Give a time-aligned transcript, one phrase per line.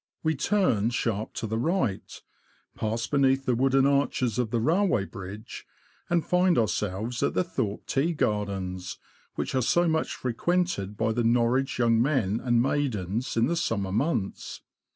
[0.23, 2.23] We turn sharp to the right,
[2.73, 5.67] pass beneath the wooden arches of the railway bridge,
[6.09, 8.97] and find ourselves at the Thorpe Tea Gardens,
[9.35, 13.91] which are so much frequented by the Norwich young men and maidens in the summer
[13.91, 14.61] months.